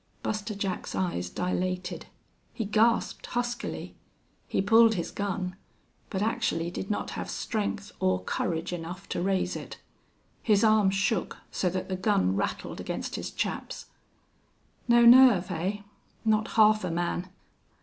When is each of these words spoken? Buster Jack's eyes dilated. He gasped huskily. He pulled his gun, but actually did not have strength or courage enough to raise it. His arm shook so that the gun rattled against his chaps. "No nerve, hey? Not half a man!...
Buster 0.23 0.55
Jack's 0.55 0.95
eyes 0.95 1.29
dilated. 1.29 2.07
He 2.55 2.65
gasped 2.65 3.27
huskily. 3.27 3.93
He 4.47 4.59
pulled 4.59 4.95
his 4.95 5.11
gun, 5.11 5.55
but 6.09 6.23
actually 6.23 6.71
did 6.71 6.89
not 6.89 7.11
have 7.11 7.29
strength 7.29 7.91
or 7.99 8.23
courage 8.23 8.73
enough 8.73 9.07
to 9.09 9.21
raise 9.21 9.55
it. 9.55 9.77
His 10.41 10.63
arm 10.63 10.89
shook 10.89 11.37
so 11.51 11.69
that 11.69 11.87
the 11.87 11.95
gun 11.97 12.35
rattled 12.35 12.79
against 12.79 13.13
his 13.15 13.29
chaps. 13.29 13.91
"No 14.87 15.05
nerve, 15.05 15.49
hey? 15.49 15.83
Not 16.25 16.47
half 16.57 16.83
a 16.83 16.89
man!... 16.89 17.29